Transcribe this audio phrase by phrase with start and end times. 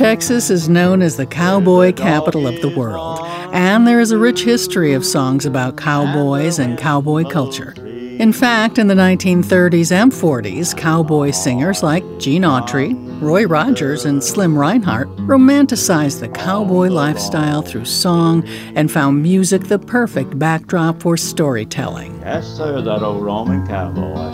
[0.00, 3.20] Texas is known as the cowboy capital of the world,
[3.52, 7.74] and there is a rich history of songs about cowboys and cowboy culture.
[8.18, 14.24] In fact, in the 1930s and 40s, cowboy singers like Gene Autry, Roy Rogers, and
[14.24, 18.42] Slim Rinehart romanticized the cowboy lifestyle through song
[18.74, 22.18] and found music the perfect backdrop for storytelling.
[22.20, 24.32] Yes, sir, that old Roman cowboy.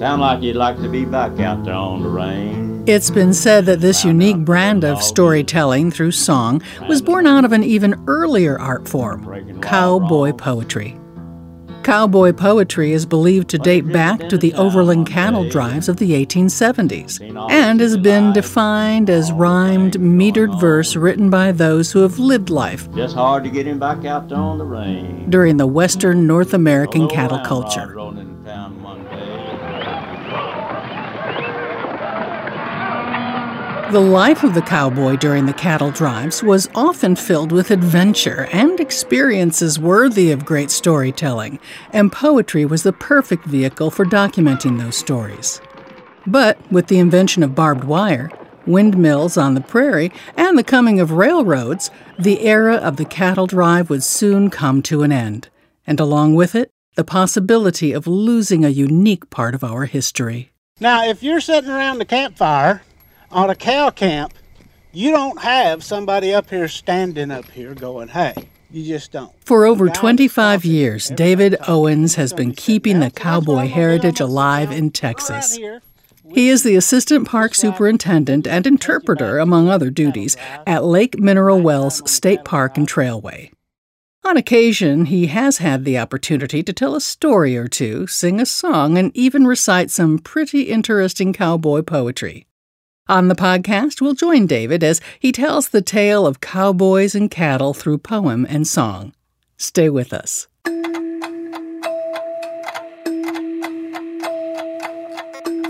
[0.00, 2.65] Sound like you'd like to be back out there on the range.
[2.86, 7.52] It's been said that this unique brand of storytelling through song was born out of
[7.52, 10.96] an even earlier art form cowboy poetry.
[11.82, 17.20] Cowboy poetry is believed to date back to the overland cattle drives of the 1870s
[17.50, 22.90] and has been defined as rhymed, metered verse written by those who have lived life
[22.92, 25.30] Just hard to get him back out there on the range.
[25.30, 27.94] during the Western North American cattle culture.
[27.94, 29.32] Rolling in town one day.
[33.92, 38.80] The life of the cowboy during the cattle drives was often filled with adventure and
[38.80, 41.60] experiences worthy of great storytelling,
[41.92, 45.60] and poetry was the perfect vehicle for documenting those stories.
[46.26, 48.28] But with the invention of barbed wire,
[48.66, 53.88] windmills on the prairie, and the coming of railroads, the era of the cattle drive
[53.88, 55.48] would soon come to an end,
[55.86, 60.50] and along with it, the possibility of losing a unique part of our history.
[60.80, 62.82] Now, if you're sitting around the campfire
[63.30, 64.32] on a cow camp,
[64.92, 69.32] you don't have somebody up here standing up here going, hey, you just don't.
[69.44, 75.58] For over 25 years, David Owens has been keeping the cowboy heritage alive in Texas.
[76.32, 80.36] He is the assistant park superintendent and interpreter, among other duties,
[80.66, 83.52] at Lake Mineral Wells State Park and Trailway.
[84.24, 88.46] On occasion, he has had the opportunity to tell a story or two, sing a
[88.46, 92.46] song, and even recite some pretty interesting cowboy poetry.
[93.08, 97.72] On the podcast, we'll join David as he tells the tale of cowboys and cattle
[97.72, 99.12] through poem and song.
[99.56, 100.48] Stay with us.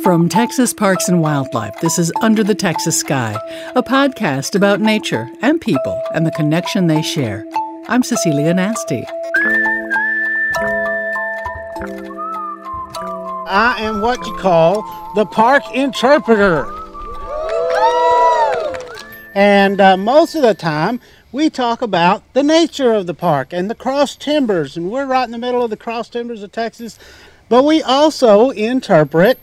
[0.03, 3.37] From Texas Parks and Wildlife, this is Under the Texas Sky,
[3.75, 7.45] a podcast about nature and people and the connection they share.
[7.89, 9.05] I'm Cecilia Nasti.
[13.49, 14.83] I am what you call
[15.15, 16.76] the park interpreter.
[19.37, 20.99] And uh, most of the time,
[21.31, 25.27] we talk about the nature of the park and the cross timbers, and we're right
[25.27, 26.99] in the middle of the cross timbers of Texas.
[27.51, 29.39] But we also interpret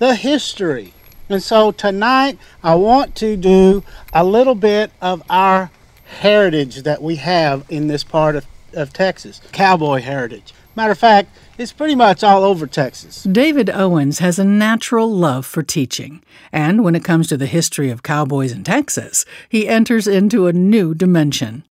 [0.00, 0.94] the history.
[1.28, 5.70] And so tonight, I want to do a little bit of our
[6.06, 10.54] heritage that we have in this part of, of Texas cowboy heritage.
[10.74, 13.22] Matter of fact, it's pretty much all over Texas.
[13.24, 16.22] David Owens has a natural love for teaching,
[16.52, 20.52] and when it comes to the history of cowboys in Texas, he enters into a
[20.52, 21.64] new dimension.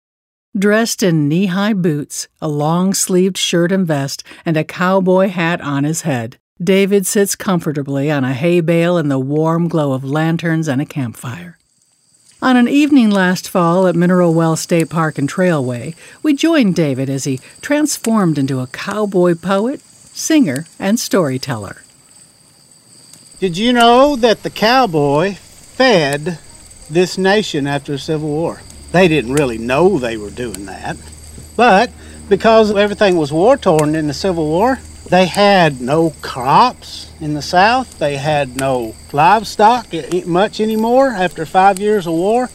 [0.57, 5.61] Dressed in knee high boots, a long sleeved shirt and vest, and a cowboy hat
[5.61, 10.05] on his head, David sits comfortably on a hay bale in the warm glow of
[10.05, 11.59] lanterns and a campfire.
[12.45, 17.09] On an evening last fall at Mineral Wells State Park and Trailway, we joined David
[17.09, 19.81] as he transformed into a cowboy poet,
[20.13, 21.81] singer, and storyteller.
[23.41, 26.39] Did you know that the cowboy fed
[26.91, 28.61] this nation after the Civil War?
[28.93, 30.99] They didn't really know they were doing that.
[31.57, 31.93] But
[32.29, 37.43] because everything was war torn in the Civil War, they had no crops in the
[37.43, 37.99] South.
[37.99, 39.87] They had no livestock
[40.27, 42.49] much anymore after five years of war.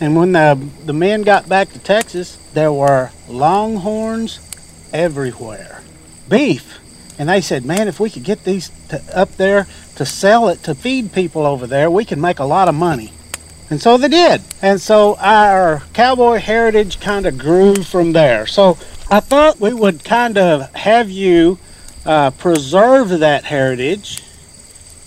[0.00, 4.40] And when the, the men got back to Texas, there were longhorns
[4.92, 5.82] everywhere.
[6.28, 6.78] Beef.
[7.18, 10.62] And they said, man, if we could get these to, up there to sell it
[10.64, 13.12] to feed people over there, we could make a lot of money.
[13.70, 14.42] And so they did.
[14.60, 18.46] And so our cowboy heritage kind of grew from there.
[18.46, 18.78] So
[19.10, 21.58] I thought we would kind of have you
[22.06, 24.22] uh, preserve that heritage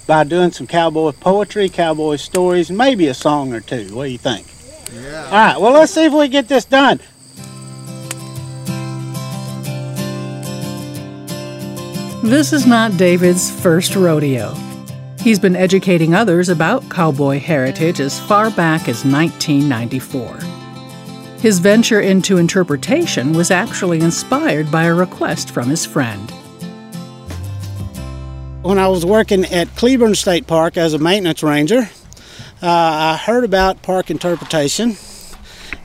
[0.07, 3.94] by doing some cowboy poetry, cowboy stories, maybe a song or two.
[3.94, 4.47] What do you think?
[4.94, 5.25] Yeah.
[5.25, 6.99] All right, well, let's see if we get this done.
[12.23, 14.55] This is not David's first rodeo.
[15.19, 20.39] He's been educating others about cowboy heritage as far back as 1994.
[21.39, 26.33] His venture into interpretation was actually inspired by a request from his friend.
[28.68, 31.90] When I was working at Cleburne State Park as a maintenance ranger,
[32.62, 34.98] uh, I heard about park interpretation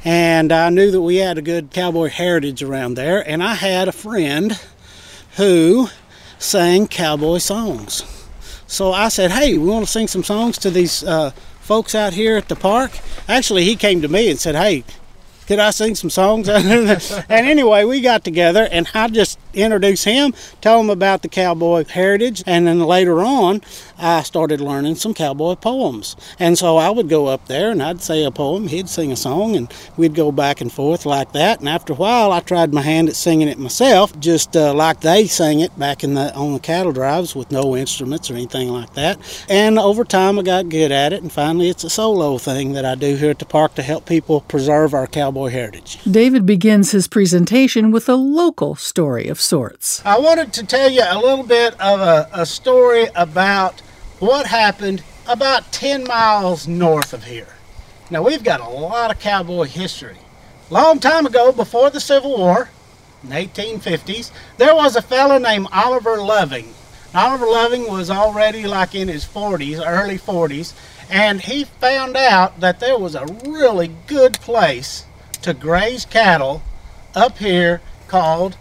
[0.04, 3.20] And I knew that we had a good cowboy heritage around there.
[3.20, 4.58] And I had a friend
[5.36, 5.90] who
[6.40, 8.02] sang cowboy songs.
[8.66, 11.30] So I said, hey, we want to sing some songs to these uh,
[11.60, 12.98] folks out here at the park.
[13.28, 14.82] Actually, he came to me and said, hey,
[15.46, 16.48] could I sing some songs?
[16.48, 17.00] and
[17.30, 22.42] anyway, we got together and I just introduced him, tell him about the cowboy heritage,
[22.46, 23.60] and then later on,
[23.98, 26.16] I started learning some cowboy poems.
[26.38, 29.16] And so I would go up there and I'd say a poem, he'd sing a
[29.16, 31.60] song, and we'd go back and forth like that.
[31.60, 35.00] And after a while, I tried my hand at singing it myself, just uh, like
[35.00, 38.68] they sang it back in the on the cattle drives with no instruments or anything
[38.68, 39.18] like that.
[39.48, 42.84] And over time, I got good at it, and finally, it's a solo thing that
[42.84, 45.98] I do here at the park to help people preserve our cowboy heritage.
[46.04, 50.02] David begins his presentation with a local story of sorts.
[50.04, 53.80] I wanted to tell you a little bit of a, a story about
[54.18, 57.54] what happened about 10 miles north of here.
[58.10, 60.18] Now, we've got a lot of cowboy history.
[60.70, 62.70] Long time ago, before the Civil War,
[63.22, 66.74] in the 1850s, there was a fellow named Oliver Loving.
[67.14, 70.72] Oliver Loving was already like in his 40s, early 40s,
[71.10, 75.04] and he found out that there was a really good place
[75.42, 76.62] to graze cattle
[77.14, 78.56] up here called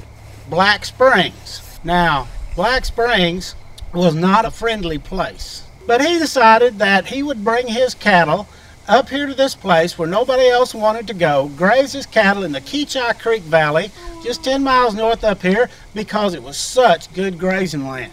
[0.51, 1.79] Black Springs.
[1.81, 2.27] Now,
[2.57, 3.55] Black Springs
[3.93, 8.49] was not a friendly place, but he decided that he would bring his cattle
[8.85, 12.51] up here to this place where nobody else wanted to go, graze his cattle in
[12.51, 13.91] the Keechi Creek Valley,
[14.25, 18.11] just 10 miles north up here, because it was such good grazing land.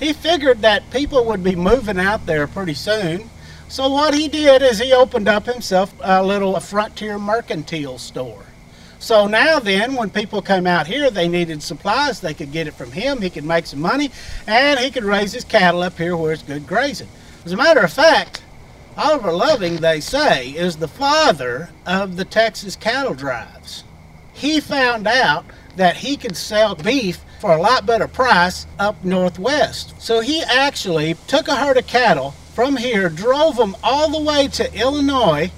[0.00, 3.30] He figured that people would be moving out there pretty soon,
[3.68, 8.46] so what he did is he opened up himself a little frontier mercantile store.
[8.98, 12.20] So now then, when people came out here, they needed supplies.
[12.20, 13.20] They could get it from him.
[13.20, 14.10] He could make some money,
[14.46, 17.08] and he could raise his cattle up here where it's good grazing.
[17.44, 18.42] As a matter of fact,
[18.96, 23.84] Oliver Loving, they say, is the father of the Texas cattle drives.
[24.32, 25.44] He found out
[25.76, 30.00] that he could sell beef for a lot better price up northwest.
[30.00, 34.48] So he actually took a herd of cattle from here, drove them all the way
[34.48, 35.50] to Illinois,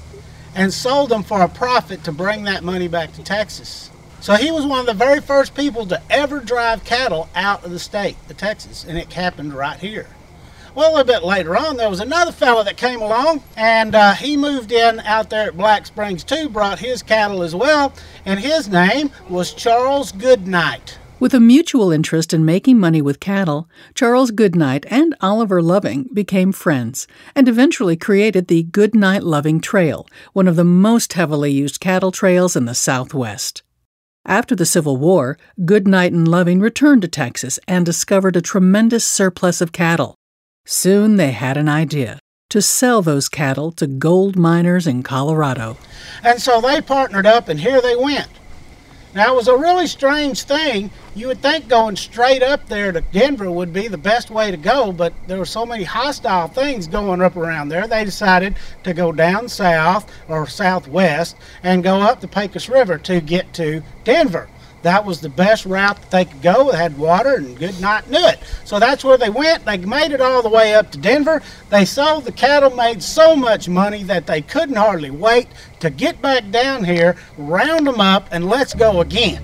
[0.59, 3.91] and sold them for a profit to bring that money back to Texas.
[4.21, 7.71] So he was one of the very first people to ever drive cattle out of
[7.71, 10.09] the state, the Texas, and it happened right here.
[10.75, 14.15] Well, a little bit later on, there was another fellow that came along, and uh,
[14.15, 17.95] he moved in out there at Black Springs too, brought his cattle as well,
[18.27, 20.98] and his name was Charles Goodnight.
[21.21, 26.53] With a mutual interest in making money with cattle, Charles Goodnight and Oliver Loving became
[26.53, 32.13] friends and eventually created the Goodnight Loving Trail, one of the most heavily used cattle
[32.13, 33.65] trails in the Southwest.
[34.25, 39.61] After the Civil War, Goodnight and Loving returned to Texas and discovered a tremendous surplus
[39.61, 40.15] of cattle.
[40.67, 45.79] Soon they had an idea to sell those cattle to gold miners in Colorado.
[46.23, 48.38] And so they partnered up, and here they went.
[49.15, 50.91] Now, it was a really strange thing.
[51.15, 54.57] You would think going straight up there to Denver would be the best way to
[54.57, 58.93] go, but there were so many hostile things going up around there, they decided to
[58.93, 64.49] go down south or southwest and go up the Pecos River to get to Denver.
[64.83, 66.71] That was the best route that they could go.
[66.71, 68.39] They had water, and Goodnight knew it.
[68.65, 69.65] So that's where they went.
[69.65, 71.43] They made it all the way up to Denver.
[71.71, 75.49] They sold the cattle, made so much money that they couldn't hardly wait
[75.81, 79.43] to get back down here, round them up, and let's go again.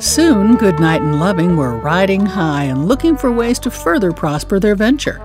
[0.00, 4.74] Soon, Goodnight and Loving were riding high and looking for ways to further prosper their
[4.74, 5.20] venture.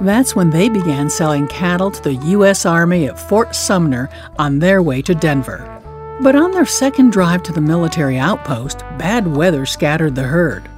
[0.00, 2.66] That's when they began selling cattle to the U.S.
[2.66, 5.75] Army at Fort Sumner on their way to Denver.
[6.18, 10.68] But on their second drive to the military outpost, bad weather scattered the herd.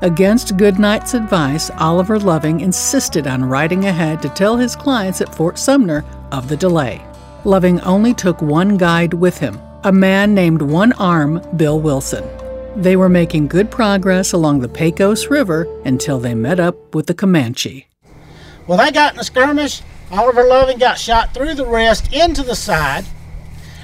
[0.00, 5.58] Against Goodnight's advice, Oliver Loving insisted on riding ahead to tell his clients at Fort
[5.58, 7.04] Sumner of the delay.
[7.44, 12.24] Loving only took one guide with him, a man named One Arm Bill Wilson.
[12.74, 17.14] They were making good progress along the Pecos River until they met up with the
[17.14, 17.86] Comanche.
[18.66, 19.82] Well, they got in a skirmish.
[20.10, 23.04] Oliver Loving got shot through the wrist into the side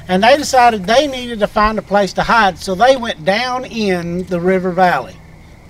[0.09, 3.64] and they decided they needed to find a place to hide, so they went down
[3.64, 5.16] in the river valley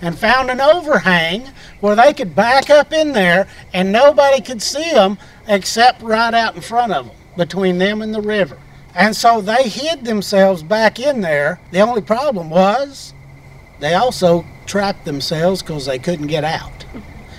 [0.00, 1.48] and found an overhang
[1.80, 6.56] where they could back up in there and nobody could see them except right out
[6.56, 8.58] in front of them, between them and the river.
[8.94, 11.60] And so they hid themselves back in there.
[11.70, 13.14] The only problem was
[13.80, 16.84] they also trapped themselves because they couldn't get out.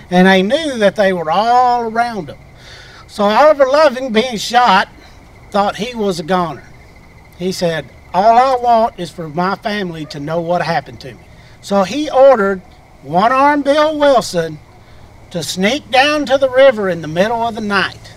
[0.09, 2.39] And they knew that they were all around them.
[3.07, 4.89] So Oliver Loving, being shot,
[5.51, 6.63] thought he was a goner.
[7.37, 11.21] He said, All I want is for my family to know what happened to me.
[11.61, 12.61] So he ordered
[13.01, 14.59] one armed Bill Wilson
[15.31, 18.13] to sneak down to the river in the middle of the night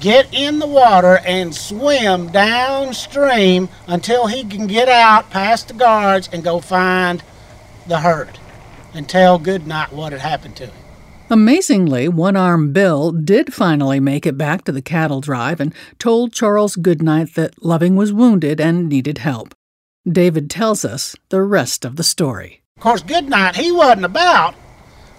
[0.00, 6.28] get in the water and swim downstream until he can get out past the guards
[6.32, 7.22] and go find
[7.86, 8.38] the herd
[8.94, 10.74] and tell Goodnight what had happened to him.
[11.30, 16.32] Amazingly, One Arm Bill did finally make it back to the cattle drive and told
[16.32, 19.54] Charles Goodnight that Loving was wounded and needed help.
[20.10, 22.62] David tells us the rest of the story.
[22.78, 24.54] Of course, Goodnight, he wasn't about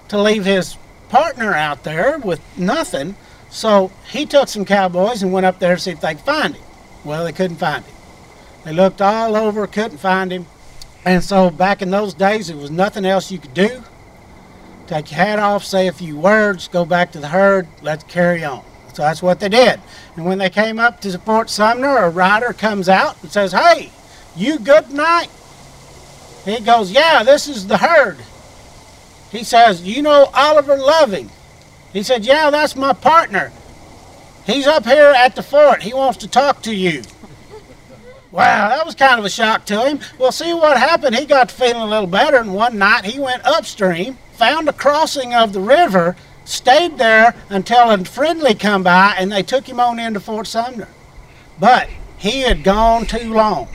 [0.08, 0.78] to leave his
[1.10, 3.16] partner out there with nothing,
[3.52, 6.56] so he took some cowboys and went up there to see if they could find
[6.56, 6.64] him.
[7.04, 7.96] Well, they couldn't find him.
[8.66, 10.48] They looked all over, couldn't find him.
[11.06, 13.84] And so back in those days, there was nothing else you could do
[14.90, 18.44] take your hat off, say a few words, go back to the herd, let's carry
[18.44, 18.64] on.
[18.94, 19.80] So that's what they did.
[20.16, 23.92] And when they came up to Fort Sumner, a rider comes out and says, Hey,
[24.36, 25.30] you Goodnight?
[26.44, 28.18] He goes, Yeah, this is the herd.
[29.32, 31.30] He says, You know Oliver Loving?
[31.94, 33.52] He said, Yeah, that's my partner.
[34.46, 35.84] He's up here at the fort.
[35.84, 37.04] He wants to talk to you.
[38.32, 40.00] Wow, that was kind of a shock to him.
[40.18, 41.16] Well, see what happened.
[41.16, 45.34] He got feeling a little better, and one night he went upstream found a crossing
[45.34, 46.16] of the river,
[46.46, 50.88] stayed there until a friendly come by, and they took him on into Fort Sumner.
[51.60, 53.68] But he had gone too long,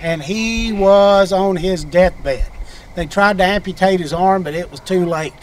[0.00, 2.46] and he was on his deathbed.
[2.94, 5.34] They tried to amputate his arm, but it was too late.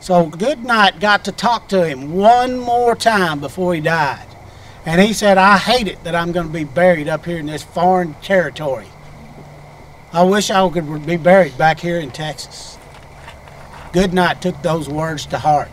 [0.00, 4.26] So Goodnight got to talk to him one more time before he died.
[4.86, 7.46] And he said, I hate it that I'm going to be buried up here in
[7.46, 8.88] this foreign territory.
[10.14, 12.78] I wish I could be buried back here in Texas.
[13.94, 15.68] Goodnight took those words to heart,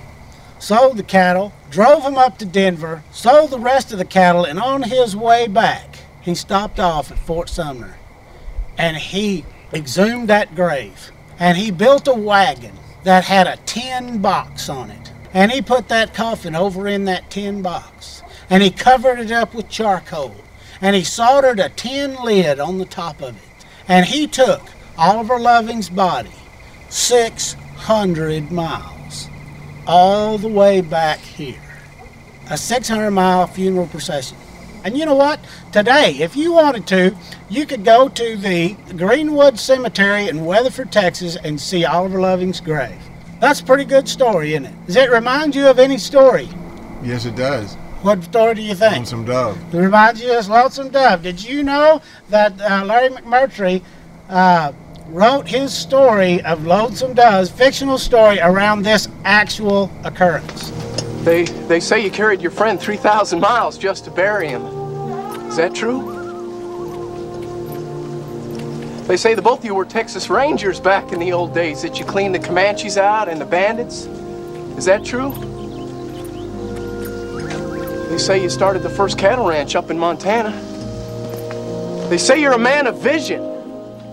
[0.60, 4.60] sold the cattle, drove them up to Denver, sold the rest of the cattle, and
[4.60, 7.96] on his way back, he stopped off at Fort Sumner.
[8.78, 11.12] And he exhumed that grave.
[11.40, 12.74] And he built a wagon
[13.06, 15.12] that had a tin box on it.
[15.34, 18.22] And he put that coffin over in that tin box.
[18.52, 20.36] And he covered it up with charcoal.
[20.80, 23.66] And he soldered a tin lid on the top of it.
[23.88, 24.62] And he took
[24.96, 26.30] Oliver Loving's body,
[26.88, 29.28] six hundred miles,
[29.88, 31.60] all the way back here.
[32.50, 34.38] A 600 mile funeral procession.
[34.84, 35.40] And you know what?
[35.72, 37.16] Today, if you wanted to,
[37.50, 43.02] you could go to the Greenwood Cemetery in Weatherford, Texas, and see Oliver Loving's grave.
[43.40, 44.86] That's a pretty good story, isn't it?
[44.86, 46.48] Does it remind you of any story?
[47.04, 47.76] Yes, it does.
[48.04, 48.96] What story do you think?
[48.96, 49.74] Lonesome Dove.
[49.74, 51.24] It reminds you of Lonesome Dove.
[51.24, 53.84] Did you know that uh, Larry McMurtry
[54.30, 54.72] uh,
[55.08, 60.70] wrote his story of Lonesome Dove's fictional story around this actual occurrence.
[61.24, 64.64] They they say you carried your friend 3,000 miles just to bury him.
[65.48, 66.18] Is that true?
[69.08, 72.00] They say the both of you were Texas Rangers back in the old days, that
[72.00, 74.06] you cleaned the Comanches out and the bandits.
[74.78, 75.32] Is that true?
[78.10, 80.52] They say you started the first cattle ranch up in Montana.
[82.10, 83.51] They say you're a man of vision.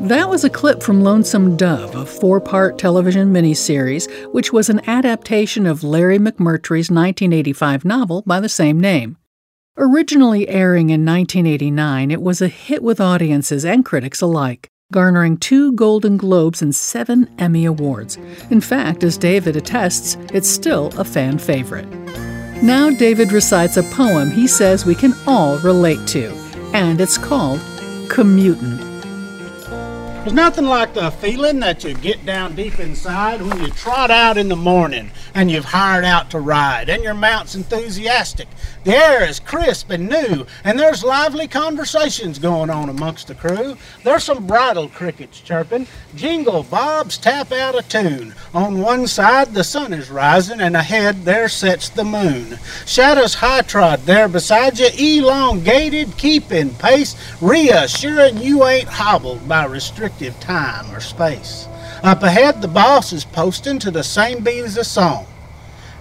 [0.00, 4.80] That was a clip from Lonesome Dove, a four part television miniseries, which was an
[4.88, 9.16] adaptation of Larry McMurtry's 1985 novel by the same name.
[9.76, 15.72] Originally airing in 1989, it was a hit with audiences and critics alike, garnering two
[15.72, 18.16] Golden Globes and seven Emmy Awards.
[18.50, 21.88] In fact, as David attests, it's still a fan favorite.
[22.62, 26.30] Now, David recites a poem he says we can all relate to,
[26.72, 27.58] and it's called
[28.08, 28.87] Commutin'.
[30.22, 34.36] There's nothing like the feeling that you get down deep inside when you trot out
[34.36, 38.48] in the morning and you've hired out to ride and your mount's enthusiastic.
[38.84, 43.78] The air is crisp and new and there's lively conversations going on amongst the crew.
[44.04, 45.86] There's some bridle crickets chirping.
[46.14, 48.34] Jingle bobs tap out a tune.
[48.52, 52.58] On one side the sun is rising and ahead there sets the moon.
[52.84, 59.64] Shadows high trod there beside you, elongated, keeping pace, reassuring you ain't hobbled by
[60.08, 61.68] restricted time or space.
[62.02, 65.26] Up ahead, the boss is posting to the same beat as the song.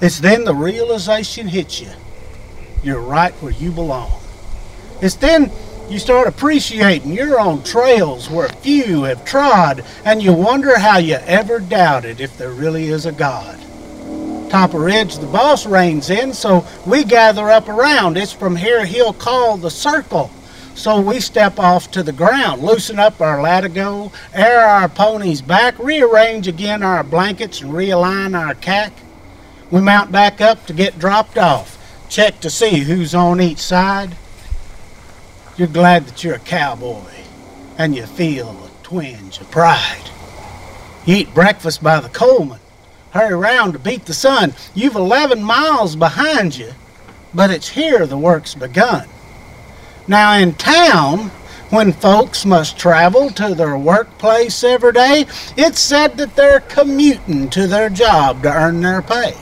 [0.02, 1.90] It's then the realization hits you.
[2.84, 4.20] You're right where you belong.
[5.02, 5.52] It's then
[5.90, 11.16] you start appreciating you're on trails where few have trod, and you wonder how you
[11.16, 13.60] ever doubted if there really is a God.
[14.50, 18.18] Top of ridge, the boss reins in, so we gather up around.
[18.18, 20.32] It's from here he'll call the circle.
[20.78, 25.78] So we step off to the ground, loosen up our latigo, air our ponies back,
[25.80, 28.94] rearrange again our blankets, and realign our cack.
[29.72, 31.80] We mount back up to get dropped off,
[32.10, 34.16] check to see who's on each side.
[35.58, 37.12] You're glad that you're a cowboy,
[37.80, 40.12] and you feel a twinge of pride.
[41.08, 42.60] You eat breakfast by the Coleman,
[43.10, 44.54] hurry round to beat the sun.
[44.76, 46.72] You've 11 miles behind you,
[47.34, 49.08] but it's here the work's begun.
[50.08, 51.32] Now, in town,
[51.70, 55.26] when folks must travel to their workplace every day,
[55.58, 59.36] it's said that they're commuting to their job to earn their pay.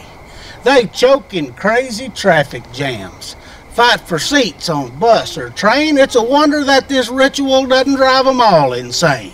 [0.63, 3.35] They choke in crazy traffic jams,
[3.73, 5.99] fight for seats on bus or train.
[5.99, 9.33] It's a wonder that this ritual doesn't drive them all insane.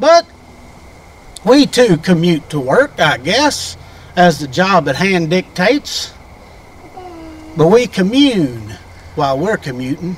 [0.00, 0.26] But
[1.44, 3.76] we too commute to work, I guess,
[4.16, 6.14] as the job at hand dictates.
[7.54, 8.71] But we commune
[9.14, 10.16] while we're commuting,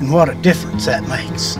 [0.00, 1.56] and what a difference that makes.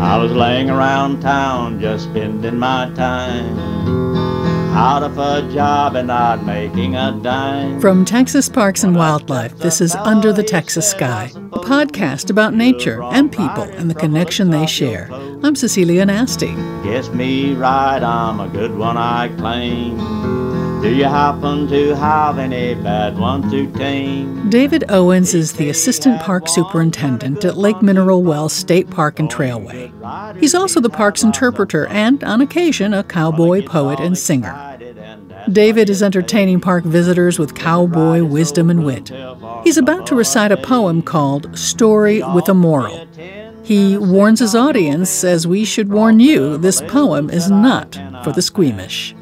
[0.00, 3.58] I was laying around town just spending my time
[4.76, 7.80] out of a job and not making a dime.
[7.80, 13.02] From Texas Parks and Wildlife, this is Under the Texas Sky, a podcast about nature
[13.04, 15.08] and people and the connection they share.
[15.42, 16.54] I'm Cecilia Nasti.
[16.84, 20.45] Guess me right, I'm a good one, I claim.
[20.86, 24.48] Do you happen to have any bad ones to tame?
[24.48, 29.90] David Owens is the assistant park superintendent at Lake Mineral Wells State Park and Trailway.
[30.38, 34.78] He's also the park's interpreter and, on occasion, a cowboy poet and singer.
[35.50, 39.10] David is entertaining park visitors with cowboy wisdom and wit.
[39.64, 43.08] He's about to recite a poem called Story with a Moral.
[43.64, 48.40] He warns his audience, as we should warn you, this poem is not for the
[48.40, 49.16] squeamish.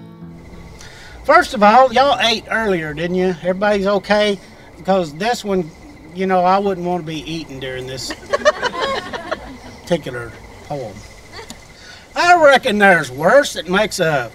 [1.24, 3.28] First of all, y'all ate earlier, didn't you?
[3.28, 4.38] Everybody's okay?
[4.76, 5.70] Because this one,
[6.14, 8.12] you know, I wouldn't want to be eating during this
[9.80, 10.30] particular
[10.64, 10.94] poem.
[12.14, 13.56] I reckon there's worse.
[13.56, 14.30] It makes a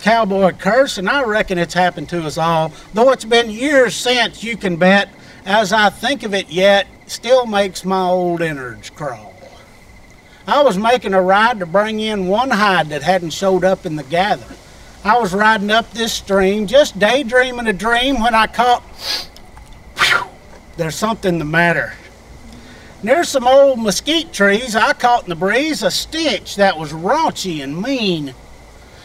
[0.00, 2.72] cowboy curse, and I reckon it's happened to us all.
[2.94, 5.08] Though it's been years since, you can bet,
[5.44, 9.34] as I think of it yet, still makes my old innards crawl.
[10.46, 13.96] I was making a ride to bring in one hide that hadn't showed up in
[13.96, 14.46] the gather.
[15.04, 18.82] I was riding up this stream, just daydreaming a dream, when I caught.
[19.98, 20.30] Whew,
[20.76, 21.94] there's something the matter.
[23.02, 27.62] Near some old mesquite trees, I caught in the breeze a stench that was raunchy
[27.62, 28.34] and mean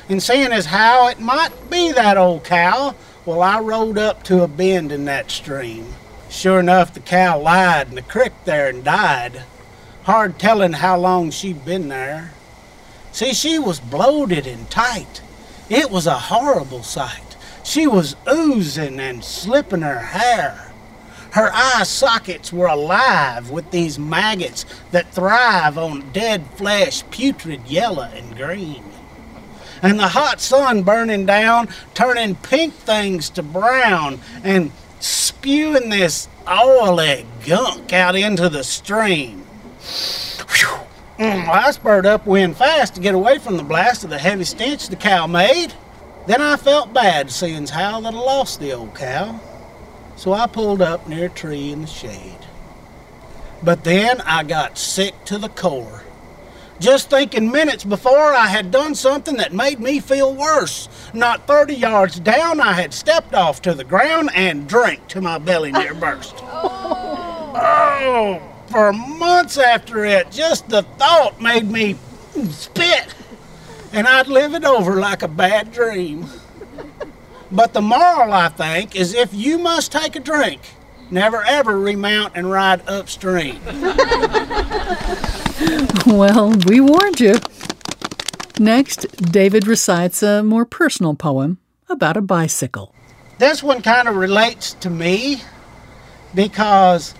[0.10, 4.44] and seeing as how it might be that old cow, well, I rode up to
[4.44, 5.88] a bend in that stream.
[6.30, 9.44] Sure enough, the cow lied in the creek there and died.
[10.04, 12.34] Hard telling how long she'd been there.
[13.12, 15.22] See, she was bloated and tight.
[15.70, 17.38] It was a horrible sight.
[17.64, 20.72] She was oozing and slipping her hair.
[21.32, 28.10] Her eye sockets were alive with these maggots that thrive on dead flesh, putrid yellow
[28.14, 28.84] and green
[29.84, 37.26] and the hot sun burning down, turning pink things to brown, and spewing this oily
[37.46, 39.40] gunk out into the stream.
[40.50, 40.80] Whew.
[41.18, 44.88] Mm, I spurred upwind fast to get away from the blast of the heavy stench
[44.88, 45.74] the cow made.
[46.26, 49.40] Then I felt bad seeing how that I lost the old cow.
[50.16, 52.38] So I pulled up near a tree in the shade.
[53.62, 56.04] But then I got sick to the core
[56.84, 60.90] just thinking minutes before I had done something that made me feel worse.
[61.14, 65.38] Not 30 yards down, I had stepped off to the ground and drank to my
[65.38, 66.36] belly near burst.
[66.42, 67.54] oh.
[67.56, 71.96] oh, for months after it, just the thought made me
[72.50, 73.14] spit,
[73.92, 76.26] and I'd live it over like a bad dream.
[77.52, 80.62] But the moral, I think, is if you must take a drink,
[81.12, 83.62] never ever remount and ride upstream.
[86.08, 87.36] well, we warned you.
[88.58, 91.60] Next, David recites a more personal poem
[91.90, 92.96] about a bicycle.
[93.38, 95.44] This one kind of relates to me
[96.34, 97.14] because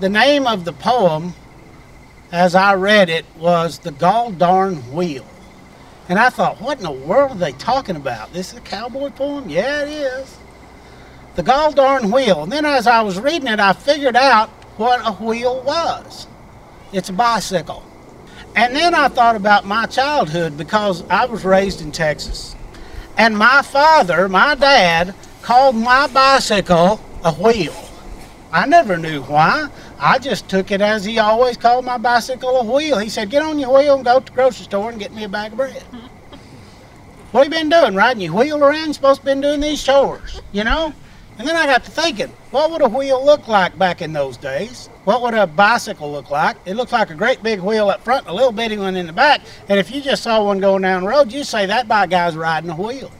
[0.00, 1.34] the name of the poem,
[2.30, 5.26] as I read it, was The Gall Darn Wheel.
[6.08, 8.32] And I thought, what in the world are they talking about?
[8.32, 9.48] This is a cowboy poem?
[9.48, 10.38] Yeah, it is.
[11.34, 12.44] The Gall Darn Wheel.
[12.44, 16.26] And then as I was reading it, I figured out what a wheel was.
[16.92, 17.82] It's a bicycle.
[18.56, 22.56] And then I thought about my childhood because I was raised in Texas.
[23.16, 27.74] And my father, my dad, called my bicycle a wheel.
[28.50, 29.68] I never knew why.
[30.00, 32.98] I just took it as he always called my bicycle a wheel.
[32.98, 35.24] He said, Get on your wheel and go to the grocery store and get me
[35.24, 35.82] a bag of bread.
[37.32, 37.94] what have you been doing?
[37.94, 38.84] Riding your wheel around?
[38.84, 40.94] You're supposed to been doing these chores, you know?
[41.38, 44.36] And then I got to thinking, what would a wheel look like back in those
[44.36, 44.88] days?
[45.04, 46.56] What would a bicycle look like?
[46.64, 49.06] It looks like a great big wheel up front and a little bitty one in
[49.06, 49.42] the back.
[49.68, 52.36] And if you just saw one going down the road, you'd say that by guy's
[52.36, 53.10] riding a wheel.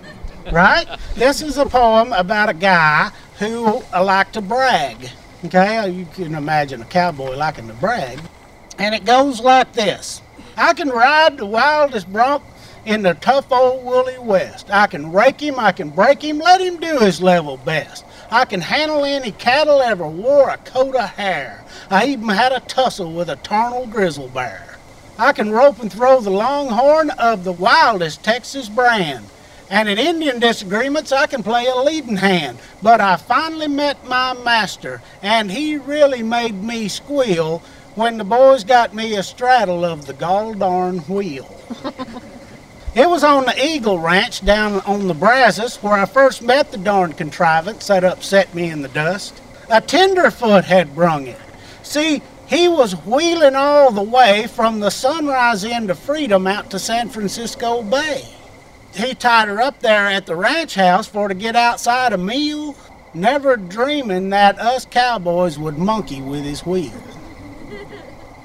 [0.52, 0.86] right?
[1.14, 5.10] This is a poem about a guy who liked to brag.
[5.42, 8.20] Okay, you can imagine a cowboy liking to brag.
[8.78, 10.20] And it goes like this
[10.54, 12.42] I can ride the wildest bronc
[12.84, 14.68] in the tough old woolly west.
[14.70, 18.04] I can rake him, I can break him, let him do his level best.
[18.30, 21.64] I can handle any cattle ever wore a coat of hair.
[21.90, 24.76] I even had a tussle with a tarnal grizzle bear.
[25.18, 29.24] I can rope and throw the longhorn of the wildest Texas brand.
[29.70, 32.58] And in Indian disagreements, I can play a leading hand.
[32.82, 37.62] But I finally met my master, and he really made me squeal
[37.94, 41.56] when the boys got me a straddle of the gall darn wheel.
[42.92, 46.78] It was on the Eagle Ranch down on the Brazos where I first met the
[46.78, 49.40] darn contrivance that upset me in the dust.
[49.68, 51.38] A tenderfoot had brung it.
[51.84, 56.80] See, he was wheeling all the way from the Sunrise Inn to Freedom out to
[56.80, 58.24] San Francisco Bay.
[58.94, 62.76] He tied her up there at the ranch house for to get outside a meal,
[63.14, 66.92] never dreaming that us cowboys would monkey with his wheel.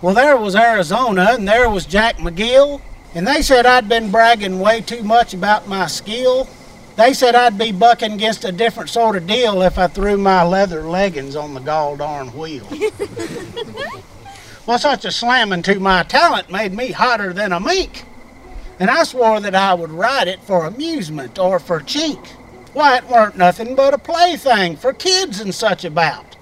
[0.01, 2.81] Well, there was Arizona, and there was Jack McGill,
[3.15, 6.47] and they said I'd been bragging way too much about my skill.
[6.95, 10.43] They said I'd be bucking against a different sort of deal if I threw my
[10.43, 12.67] leather leggings on the gall darn wheel.
[14.65, 18.05] well, such a slamming to my talent made me hotter than a mink.
[18.79, 22.19] And I swore that I would ride it for amusement or for cheek.
[22.73, 26.35] Why, it weren't nothing but a plaything for kids and such about.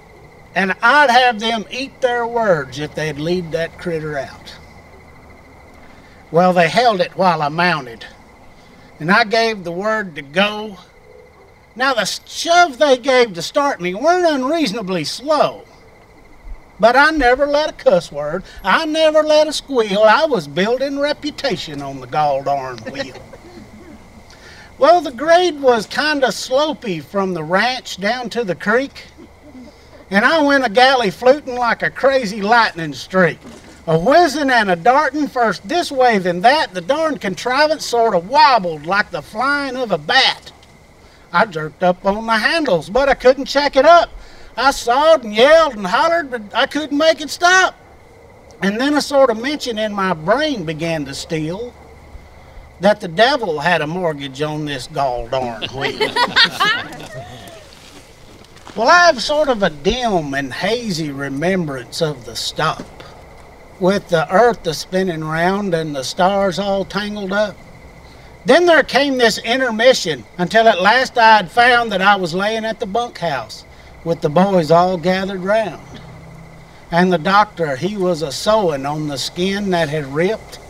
[0.54, 4.54] And I'd have them eat their words if they'd lead that critter out.
[6.32, 8.04] Well, they held it while I mounted,
[8.98, 10.78] and I gave the word to go.
[11.76, 15.64] Now, the shove they gave to start me weren't unreasonably slow.
[16.84, 18.44] But I never let a cuss word.
[18.62, 20.02] I never let a squeal.
[20.02, 23.16] I was building reputation on the gall darn wheel.
[24.78, 29.04] well, the grade was kind of slopey from the ranch down to the creek.
[30.10, 33.38] And I went a galley fluting like a crazy lightning streak.
[33.86, 38.28] A whizzing and a darting first this way then that, the darn contrivance sort of
[38.28, 40.52] wobbled like the flying of a bat.
[41.32, 44.10] I jerked up on the handles, but I couldn't check it up.
[44.56, 47.76] I sawed and yelled and hollered, but I couldn't make it stop.
[48.62, 51.74] And then a sort of mention in my brain began to steal
[52.80, 55.98] that the devil had a mortgage on this gall darn wheel.
[58.76, 62.84] well, I have sort of a dim and hazy remembrance of the stop
[63.80, 67.56] with the earth a spinning round and the stars all tangled up.
[68.44, 72.64] Then there came this intermission until at last I had found that I was laying
[72.64, 73.64] at the bunkhouse
[74.04, 75.82] with the boys all gathered round.
[76.90, 80.60] And the doctor, he was a sewing on the skin that had ripped.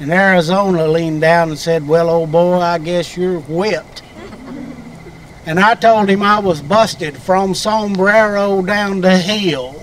[0.00, 4.02] And Arizona leaned down and said, Well, old boy, I guess you're whipped.
[5.44, 9.74] And I told him I was busted from sombrero down to heel.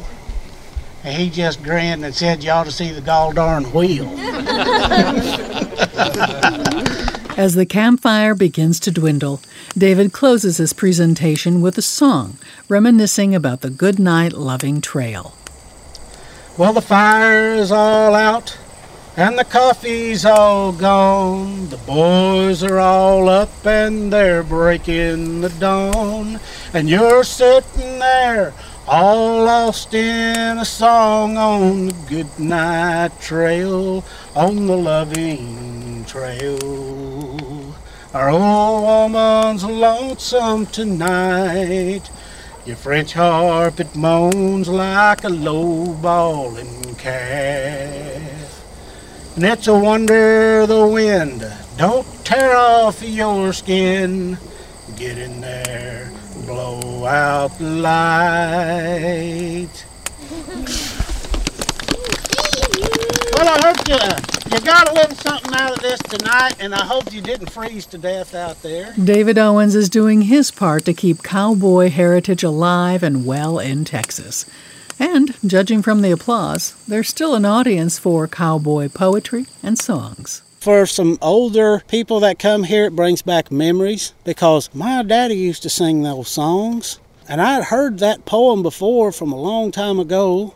[1.04, 4.10] And he just grinned and said, You ought to see the gall darn wheel.
[7.38, 9.41] As the campfire begins to dwindle,
[9.78, 12.38] David closes his presentation with a song
[12.69, 15.36] reminiscing about the goodnight loving trail.
[16.58, 18.58] Well, the fire is all out
[19.17, 21.67] and the coffee's all gone.
[21.67, 26.39] The boys are all up and they're breaking the dawn.
[26.74, 28.54] And you're sitting there
[28.88, 37.05] all lost in a song on the goodnight trail, on the loving trail.
[38.15, 42.10] Our old woman's lonesome tonight.
[42.65, 48.63] Your French harp it moans like a low bawling calf.
[49.36, 54.38] And it's a wonder the wind don't tear off your skin.
[54.95, 56.10] Get in there
[56.45, 59.67] blow out the light.
[63.36, 63.99] well, I hope you,
[64.56, 67.86] you got a little something out of this tonight, and I hope you didn't freeze
[67.88, 68.94] to death out there.
[68.94, 74.46] David Owens is doing his part to keep cowboy heritage alive and well in Texas.
[74.98, 80.88] And, judging from the applause, there's still an audience for cowboy poetry and songs for
[80.88, 85.70] some older people that come here, it brings back memories because my daddy used to
[85.70, 87.00] sing those songs.
[87.30, 90.56] And I'd heard that poem before from a long time ago.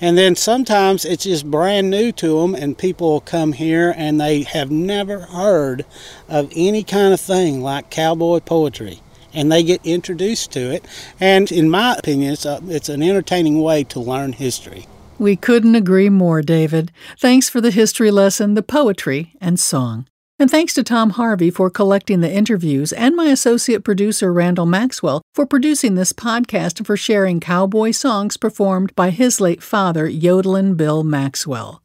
[0.00, 4.42] And then sometimes it's just brand new to them, and people come here and they
[4.42, 5.84] have never heard
[6.28, 9.00] of any kind of thing like cowboy poetry.
[9.34, 10.86] And they get introduced to it.
[11.20, 14.86] And in my opinion, it's, a, it's an entertaining way to learn history.
[15.18, 16.92] We couldn't agree more, David.
[17.18, 20.06] Thanks for the history lesson, the poetry, and song.
[20.40, 25.20] And thanks to Tom Harvey for collecting the interviews and my associate producer, Randall Maxwell,
[25.34, 30.76] for producing this podcast and for sharing cowboy songs performed by his late father, Yodelin
[30.76, 31.82] Bill Maxwell.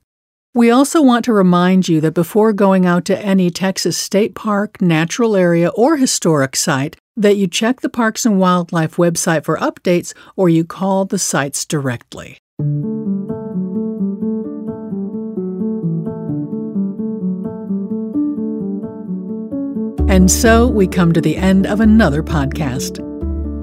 [0.54, 4.80] We also want to remind you that before going out to any Texas state park,
[4.80, 10.14] natural area, or historic site, that you check the Parks and Wildlife website for updates
[10.36, 12.38] or you call the sites directly.
[20.14, 23.00] And so we come to the end of another podcast.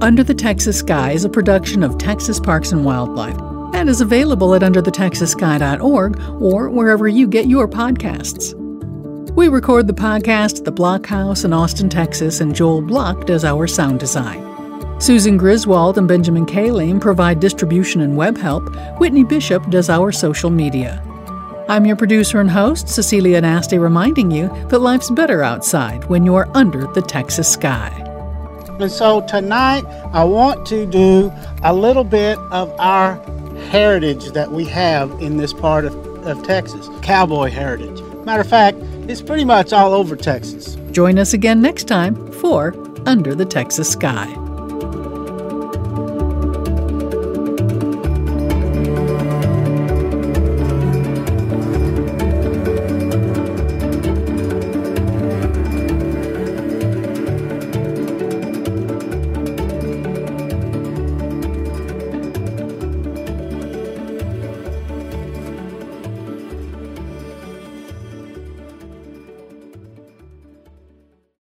[0.03, 3.41] Under the Texas Sky is a production of Texas Parks and Wildlife
[3.73, 8.53] and is available at underthetexassky.org or wherever you get your podcasts.
[9.37, 13.69] We record the podcast at the Blockhouse in Austin, Texas, and Joel Block does our
[13.69, 14.45] sound design.
[15.01, 18.75] Susan Griswold and Benjamin Kaling provide distribution and web help.
[18.99, 21.01] Whitney Bishop does our social media.
[21.71, 26.51] I'm your producer and host, Cecilia Nasti, reminding you that life's better outside when you're
[26.53, 27.91] under the Texas sky.
[28.81, 31.31] And so tonight, I want to do
[31.63, 33.15] a little bit of our
[33.71, 35.95] heritage that we have in this part of,
[36.27, 38.03] of Texas cowboy heritage.
[38.25, 38.79] Matter of fact,
[39.09, 40.75] it's pretty much all over Texas.
[40.91, 42.75] Join us again next time for
[43.07, 44.27] Under the Texas Sky.